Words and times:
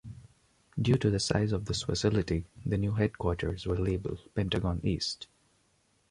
Due 0.81 0.97
to 0.97 1.11
the 1.11 1.19
size 1.19 1.51
of 1.51 1.65
this 1.65 1.83
facility, 1.83 2.47
the 2.65 2.75
new 2.75 2.93
headquarters 2.93 3.67
were 3.67 3.77
labelled 3.77 4.19
Pentagon 4.33 4.81
East. 4.83 5.27